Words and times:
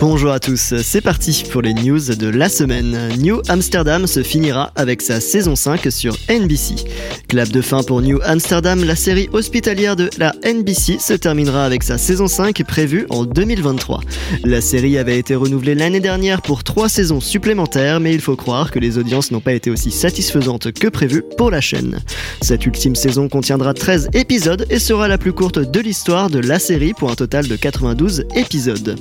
Bonjour 0.00 0.30
à 0.30 0.38
tous, 0.38 0.74
c'est 0.80 1.00
parti 1.00 1.44
pour 1.50 1.60
les 1.60 1.74
news 1.74 1.98
de 1.98 2.28
la 2.28 2.48
semaine. 2.48 2.96
New 3.18 3.42
Amsterdam 3.48 4.06
se 4.06 4.22
finira 4.22 4.70
avec 4.76 5.02
sa 5.02 5.20
saison 5.20 5.56
5 5.56 5.88
sur 5.90 6.16
NBC. 6.28 6.76
Clap 7.26 7.48
de 7.48 7.60
fin 7.60 7.82
pour 7.82 8.00
New 8.00 8.20
Amsterdam, 8.22 8.84
la 8.84 8.94
série 8.94 9.28
hospitalière 9.32 9.96
de 9.96 10.08
la 10.16 10.32
NBC 10.44 10.98
se 11.00 11.14
terminera 11.14 11.64
avec 11.64 11.82
sa 11.82 11.98
saison 11.98 12.28
5 12.28 12.62
prévue 12.62 13.06
en 13.10 13.24
2023. 13.24 14.00
La 14.44 14.60
série 14.60 14.98
avait 14.98 15.18
été 15.18 15.34
renouvelée 15.34 15.74
l'année 15.74 15.98
dernière 15.98 16.42
pour 16.42 16.62
trois 16.62 16.88
saisons 16.88 17.20
supplémentaires, 17.20 17.98
mais 17.98 18.14
il 18.14 18.20
faut 18.20 18.36
croire 18.36 18.70
que 18.70 18.78
les 18.78 18.98
audiences 18.98 19.32
n'ont 19.32 19.40
pas 19.40 19.52
été 19.52 19.68
aussi 19.68 19.90
satisfaisantes 19.90 20.70
que 20.70 20.86
prévu 20.86 21.24
pour 21.36 21.50
la 21.50 21.60
chaîne. 21.60 21.98
Cette 22.40 22.64
ultime 22.64 22.94
saison 22.94 23.28
contiendra 23.28 23.74
13 23.74 24.10
épisodes 24.14 24.64
et 24.70 24.78
sera 24.78 25.08
la 25.08 25.18
plus 25.18 25.32
courte 25.32 25.58
de 25.58 25.80
l'histoire 25.80 26.30
de 26.30 26.38
la 26.38 26.60
série 26.60 26.94
pour 26.94 27.10
un 27.10 27.16
total 27.16 27.48
de 27.48 27.56
92 27.56 28.24
épisodes. 28.36 28.96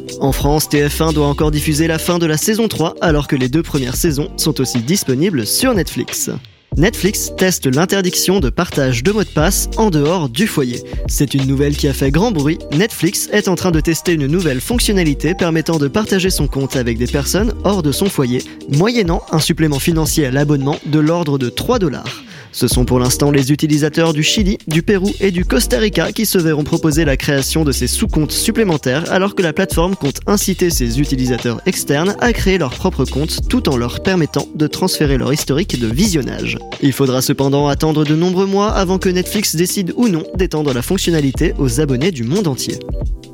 TF1 0.87 1.13
doit 1.13 1.27
encore 1.27 1.51
diffuser 1.51 1.85
la 1.87 1.99
fin 1.99 2.17
de 2.17 2.25
la 2.25 2.37
saison 2.37 2.69
3 2.69 2.95
alors 3.01 3.27
que 3.27 3.35
les 3.35 3.49
deux 3.49 3.61
premières 3.61 3.97
saisons 3.97 4.29
sont 4.37 4.61
aussi 4.61 4.79
disponibles 4.79 5.45
sur 5.45 5.73
Netflix. 5.73 6.29
Netflix 6.77 7.31
teste 7.35 7.65
l'interdiction 7.65 8.39
de 8.39 8.49
partage 8.49 9.03
de 9.03 9.11
mots 9.11 9.23
de 9.23 9.29
passe 9.29 9.69
en 9.75 9.89
dehors 9.89 10.29
du 10.29 10.47
foyer. 10.47 10.81
C'est 11.07 11.33
une 11.33 11.45
nouvelle 11.45 11.75
qui 11.75 11.89
a 11.89 11.93
fait 11.93 12.11
grand 12.11 12.31
bruit. 12.31 12.59
Netflix 12.71 13.27
est 13.33 13.49
en 13.49 13.55
train 13.55 13.71
de 13.71 13.81
tester 13.81 14.13
une 14.13 14.27
nouvelle 14.27 14.61
fonctionnalité 14.61 15.33
permettant 15.33 15.77
de 15.77 15.89
partager 15.89 16.29
son 16.29 16.47
compte 16.47 16.77
avec 16.77 16.97
des 16.97 17.07
personnes 17.07 17.53
hors 17.65 17.83
de 17.83 17.91
son 17.91 18.05
foyer, 18.05 18.41
moyennant 18.69 19.23
un 19.31 19.39
supplément 19.39 19.79
financier 19.79 20.25
à 20.25 20.31
l'abonnement 20.31 20.77
de 20.85 20.99
l'ordre 20.99 21.37
de 21.37 21.49
3 21.49 21.79
dollars. 21.79 22.23
Ce 22.57 22.67
sont 22.67 22.85
pour 22.85 22.97
l'instant 22.97 23.29
les 23.29 23.51
utilisateurs 23.51 24.13
du 24.13 24.23
Chili, 24.23 24.57
du 24.65 24.81
Pérou 24.81 25.13
et 25.19 25.29
du 25.29 25.45
Costa 25.45 25.77
Rica 25.77 26.11
qui 26.11 26.25
se 26.25 26.39
verront 26.39 26.63
proposer 26.63 27.05
la 27.05 27.15
création 27.15 27.63
de 27.63 27.71
ces 27.71 27.85
sous-comptes 27.85 28.31
supplémentaires 28.31 29.03
alors 29.11 29.35
que 29.35 29.43
la 29.43 29.53
plateforme 29.53 29.95
compte 29.95 30.21
inciter 30.25 30.71
ses 30.71 30.99
utilisateurs 30.99 31.61
externes 31.67 32.15
à 32.19 32.33
créer 32.33 32.57
leur 32.57 32.71
propre 32.71 33.05
compte 33.05 33.47
tout 33.47 33.69
en 33.69 33.77
leur 33.77 34.01
permettant 34.01 34.47
de 34.55 34.65
transférer 34.65 35.19
leur 35.19 35.31
historique 35.31 35.79
de 35.79 35.85
visionnage. 35.85 36.57
Il 36.81 36.93
faudra 36.93 37.21
cependant 37.21 37.67
attendre 37.67 38.03
de 38.03 38.15
nombreux 38.15 38.47
mois 38.47 38.71
avant 38.71 38.97
que 38.97 39.09
Netflix 39.09 39.55
décide 39.55 39.93
ou 39.95 40.07
non 40.07 40.23
d'étendre 40.33 40.73
la 40.73 40.81
fonctionnalité 40.81 41.53
aux 41.59 41.79
abonnés 41.79 42.09
du 42.09 42.23
monde 42.23 42.47
entier. 42.47 42.79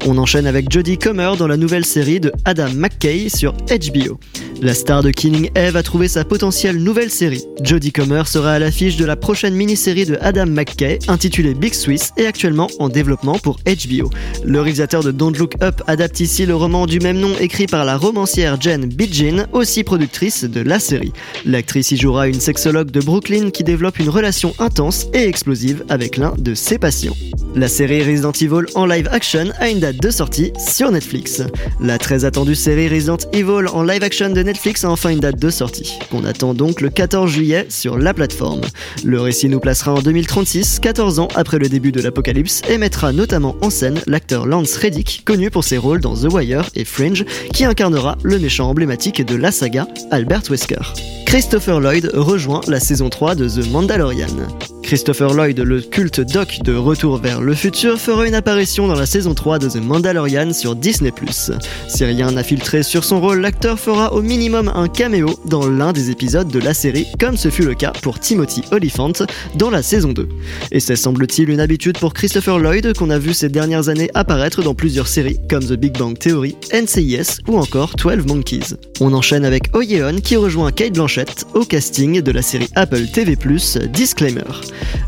On 0.05 0.17
enchaîne 0.17 0.47
avec 0.47 0.69
Jodie 0.69 0.97
Comer 0.97 1.31
dans 1.39 1.47
la 1.47 1.55
nouvelle 1.55 1.85
série 1.85 2.19
de 2.19 2.33
Adam 2.43 2.73
McKay 2.75 3.29
sur 3.29 3.53
HBO. 3.53 4.19
La 4.63 4.73
star 4.73 5.03
de 5.03 5.11
Killing 5.11 5.49
Eve 5.55 5.75
a 5.75 5.83
trouvé 5.83 6.07
sa 6.07 6.23
potentielle 6.23 6.77
nouvelle 6.77 7.09
série. 7.09 7.43
Jodie 7.63 7.91
Comer 7.91 8.23
sera 8.27 8.53
à 8.53 8.59
l'affiche 8.59 8.95
de 8.95 9.03
la 9.03 9.17
prochaine 9.17 9.55
mini-série 9.55 10.05
de 10.05 10.17
Adam 10.21 10.45
McKay 10.45 10.99
intitulée 11.09 11.53
Big 11.53 11.73
Swiss 11.73 12.13
et 12.15 12.25
actuellement 12.25 12.69
en 12.79 12.87
développement 12.87 13.37
pour 13.39 13.57
HBO. 13.65 14.09
Le 14.45 14.61
réalisateur 14.61 15.03
de 15.03 15.11
Don't 15.11 15.37
Look 15.37 15.61
Up 15.61 15.81
adapte 15.85 16.21
ici 16.21 16.45
le 16.45 16.55
roman 16.55 16.85
du 16.85 17.01
même 17.01 17.19
nom 17.19 17.35
écrit 17.41 17.67
par 17.67 17.83
la 17.83 17.97
romancière 17.97 18.55
Jen 18.61 18.85
Bidgin, 18.85 19.47
aussi 19.51 19.83
productrice 19.83 20.45
de 20.45 20.61
la 20.61 20.79
série. 20.79 21.11
L'actrice 21.45 21.91
y 21.91 21.97
jouera 21.97 22.29
une 22.29 22.39
sexologue 22.39 22.89
de 22.89 23.01
Brooklyn 23.01 23.49
qui 23.49 23.65
développe 23.65 23.99
une 23.99 24.07
relation 24.07 24.53
intense 24.59 25.07
et 25.13 25.27
explosive 25.27 25.83
avec 25.89 26.15
l'un 26.15 26.35
de 26.37 26.53
ses 26.53 26.79
patients. 26.79 27.17
La 27.55 27.67
série 27.67 28.01
Resident 28.01 28.31
Evil 28.31 28.65
en 28.73 28.87
live 28.87 29.07
action 29.11 29.45
a 29.59 29.69
une 29.69 29.79
date 29.79 29.97
de 29.97 30.09
sortie 30.09 30.51
sur 30.57 30.89
Netflix. 30.89 31.43
La 31.79 31.99
très 31.99 32.25
attendue 32.25 32.55
série 32.55 32.89
Resident 32.89 33.19
Evil 33.31 33.67
en 33.71 33.83
live 33.83 34.01
action 34.01 34.29
de 34.29 34.41
Netflix 34.41 34.83
a 34.83 34.89
enfin 34.89 35.09
une 35.09 35.19
date 35.19 35.37
de 35.37 35.49
sortie, 35.51 35.99
qu'on 36.09 36.25
attend 36.25 36.55
donc 36.55 36.81
le 36.81 36.89
14 36.89 37.29
juillet 37.29 37.67
sur 37.69 37.99
la 37.99 38.15
plateforme. 38.15 38.61
Le 39.05 39.21
récit 39.21 39.49
nous 39.49 39.59
placera 39.59 39.93
en 39.93 40.01
2036, 40.01 40.79
14 40.79 41.19
ans 41.19 41.27
après 41.35 41.59
le 41.59 41.69
début 41.69 41.91
de 41.91 42.01
l'apocalypse, 42.01 42.63
et 42.67 42.79
mettra 42.79 43.13
notamment 43.13 43.55
en 43.61 43.69
scène 43.69 44.01
l'acteur 44.07 44.47
Lance 44.47 44.75
Reddick, 44.75 45.21
connu 45.23 45.51
pour 45.51 45.63
ses 45.63 45.77
rôles 45.77 46.01
dans 46.01 46.15
The 46.15 46.33
Wire 46.33 46.69
et 46.73 46.85
Fringe, 46.85 47.23
qui 47.53 47.65
incarnera 47.65 48.17
le 48.23 48.39
méchant 48.39 48.67
emblématique 48.67 49.23
de 49.23 49.35
la 49.35 49.51
saga, 49.51 49.87
Albert 50.09 50.49
Wesker. 50.49 50.93
Christopher 51.27 51.79
Lloyd 51.79 52.09
rejoint 52.15 52.61
la 52.67 52.79
saison 52.79 53.09
3 53.09 53.35
de 53.35 53.47
The 53.47 53.69
Mandalorian. 53.69 54.27
Christopher 54.83 55.33
Lloyd, 55.33 55.59
le 55.59 55.81
culte 55.81 56.19
doc 56.19 56.59
de 56.63 56.75
Retour 56.75 57.17
vers 57.17 57.41
le 57.41 57.55
futur, 57.55 57.97
fera 57.99 58.27
une 58.27 58.35
apparition 58.35 58.87
dans 58.87 58.95
la 58.95 59.05
saison 59.05 59.33
3 59.33 59.57
de 59.57 59.69
The 59.69 59.77
Mandalorian 59.77 60.53
sur 60.53 60.75
Disney+. 60.75 61.11
Si 61.87 62.05
rien 62.05 62.31
n'a 62.31 62.43
filtré 62.43 62.83
sur 62.83 63.03
son 63.03 63.21
rôle, 63.21 63.39
l'acteur 63.39 63.79
fera 63.79 64.13
au 64.13 64.21
minimum 64.21 64.71
un 64.75 64.87
caméo 64.87 65.39
dans 65.45 65.67
l'un 65.67 65.93
des 65.93 66.11
épisodes 66.11 66.47
de 66.47 66.59
la 66.59 66.73
série, 66.73 67.07
comme 67.19 67.37
ce 67.37 67.49
fut 67.49 67.63
le 67.63 67.73
cas 67.73 67.93
pour 68.01 68.19
Timothy 68.19 68.61
Olyphant 68.71 69.13
dans 69.55 69.69
la 69.69 69.81
saison 69.81 70.11
2. 70.11 70.27
Et 70.71 70.79
c'est 70.79 70.95
semble-t-il 70.95 71.49
une 71.49 71.59
habitude 71.59 71.97
pour 71.97 72.13
Christopher 72.13 72.59
Lloyd 72.59 72.95
qu'on 72.95 73.09
a 73.09 73.17
vu 73.17 73.33
ces 73.33 73.49
dernières 73.49 73.89
années 73.89 74.11
apparaître 74.13 74.61
dans 74.61 74.75
plusieurs 74.75 75.07
séries 75.07 75.39
comme 75.49 75.63
The 75.63 75.73
Big 75.73 75.97
Bang 75.97 76.17
Theory, 76.17 76.55
NCIS 76.73 77.39
ou 77.47 77.57
encore 77.57 77.95
12 77.95 78.25
Monkeys. 78.27 78.75
On 78.99 79.13
enchaîne 79.13 79.45
avec 79.45 79.75
Oyeon 79.75 80.19
qui 80.21 80.35
rejoint 80.35 80.71
Kate 80.71 80.93
Blanchett 80.93 81.45
au 81.53 81.63
casting 81.63 82.21
de 82.21 82.31
la 82.31 82.41
série 82.41 82.69
Apple 82.75 83.07
TV+, 83.07 83.37
Disclaimer. 83.91 84.43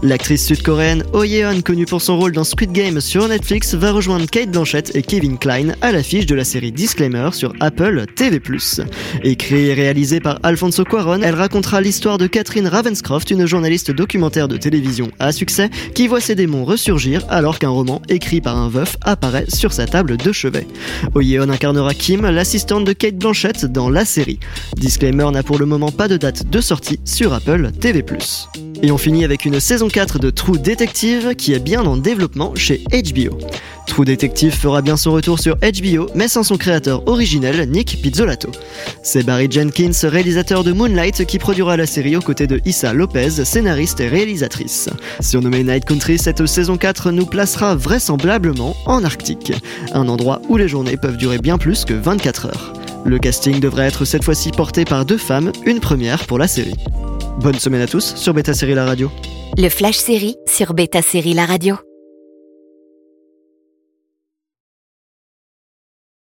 L'actrice 0.03 0.45
sud-coréenne 0.45 1.03
Oh 1.13 1.23
Yeon, 1.23 1.61
connue 1.61 1.85
pour 1.85 2.01
son 2.01 2.17
rôle 2.17 2.31
dans 2.31 2.43
Squid 2.43 2.71
Game 2.71 2.99
sur 3.01 3.27
Netflix, 3.27 3.73
va 3.73 3.91
rejoindre 3.91 4.25
Kate 4.25 4.51
Blanchett 4.51 4.95
et 4.95 5.01
Kevin 5.01 5.37
Klein 5.37 5.73
à 5.81 5.91
l'affiche 5.91 6.25
de 6.25 6.35
la 6.35 6.43
série 6.43 6.71
Disclaimer 6.71 7.29
sur 7.33 7.53
Apple 7.59 8.05
TV+. 8.15 8.41
Écrit 9.23 9.69
et 9.69 9.73
réalisé 9.73 10.19
par 10.19 10.39
Alfonso 10.43 10.83
Cuaron, 10.83 11.21
elle 11.21 11.35
racontera 11.35 11.81
l'histoire 11.81 12.17
de 12.17 12.27
Catherine 12.27 12.67
Ravenscroft, 12.67 13.31
une 13.31 13.45
journaliste 13.45 13.91
documentaire 13.91 14.47
de 14.47 14.57
télévision 14.57 15.09
à 15.19 15.31
succès 15.31 15.69
qui 15.93 16.07
voit 16.07 16.21
ses 16.21 16.35
démons 16.35 16.65
ressurgir 16.65 17.23
alors 17.29 17.59
qu'un 17.59 17.69
roman 17.69 18.01
écrit 18.09 18.41
par 18.41 18.57
un 18.57 18.69
veuf 18.69 18.97
apparaît 19.01 19.45
sur 19.47 19.73
sa 19.73 19.85
table 19.85 20.17
de 20.17 20.31
chevet. 20.31 20.67
Oh 21.13 21.21
Yeon 21.21 21.49
incarnera 21.49 21.93
Kim, 21.93 22.25
l'assistante 22.29 22.85
de 22.85 22.93
Kate 22.93 23.17
Blanchett 23.17 23.65
dans 23.65 23.89
la 23.89 24.05
série. 24.05 24.39
Disclaimer 24.75 25.29
n'a 25.31 25.43
pour 25.43 25.57
le 25.57 25.65
moment 25.65 25.91
pas 25.91 26.07
de 26.07 26.17
date 26.17 26.49
de 26.49 26.61
sortie 26.61 26.99
sur 27.05 27.33
Apple 27.33 27.71
TV+. 27.79 28.03
Et 28.81 28.91
on 28.91 28.97
finit 28.97 29.23
avec 29.23 29.45
une 29.45 29.59
saison 29.59 29.87
4 29.87 30.19
de 30.19 30.29
True 30.29 30.59
Detective 30.59 31.35
qui 31.35 31.53
est 31.53 31.59
bien 31.59 31.83
en 31.85 31.97
développement 31.97 32.53
chez 32.55 32.83
HBO. 32.91 33.37
True 33.87 34.05
Detective 34.05 34.53
fera 34.53 34.81
bien 34.81 34.97
son 34.97 35.11
retour 35.13 35.39
sur 35.39 35.55
HBO, 35.55 36.09
mais 36.15 36.27
sans 36.27 36.43
son 36.43 36.57
créateur 36.57 37.07
originel, 37.07 37.69
Nick 37.69 38.01
Pizzolato. 38.01 38.49
C'est 39.03 39.23
Barry 39.23 39.47
Jenkins, 39.49 39.91
réalisateur 40.03 40.63
de 40.63 40.71
Moonlight, 40.71 41.25
qui 41.25 41.39
produira 41.39 41.77
la 41.77 41.85
série 41.85 42.15
aux 42.15 42.21
côtés 42.21 42.47
de 42.47 42.59
Issa 42.65 42.93
Lopez, 42.93 43.45
scénariste 43.45 43.99
et 43.99 44.07
réalisatrice. 44.07 44.89
Surnommée 45.21 45.63
Night 45.63 45.85
Country, 45.85 46.17
cette 46.17 46.45
saison 46.45 46.77
4 46.77 47.11
nous 47.11 47.25
placera 47.25 47.75
vraisemblablement 47.75 48.75
en 48.85 49.03
Arctique, 49.03 49.53
un 49.93 50.07
endroit 50.07 50.41
où 50.49 50.57
les 50.57 50.67
journées 50.67 50.97
peuvent 50.97 51.17
durer 51.17 51.37
bien 51.37 51.57
plus 51.57 51.85
que 51.85 51.93
24 51.93 52.47
heures. 52.47 52.73
Le 53.05 53.19
casting 53.19 53.59
devrait 53.59 53.85
être 53.85 54.03
cette 54.03 54.23
fois-ci 54.23 54.51
porté 54.51 54.83
par 54.83 55.05
deux 55.05 55.19
femmes, 55.19 55.51
une 55.65 55.79
première 55.79 56.25
pour 56.25 56.39
la 56.39 56.47
série. 56.47 56.75
Bonne 57.41 57.59
semaine 57.59 57.81
à 57.81 57.88
tous 57.88 58.16
sur 58.16 58.34
Beta 58.34 58.53
Série 58.53 58.73
La 58.73 58.85
Radio. 58.85 59.12
Le 59.57 59.69
Flash 59.69 59.97
Série 59.97 60.35
sur 60.47 60.73
Beta 60.73 61.01
Série 61.01 61.34
La 61.34 61.46
Radio. 61.46 61.75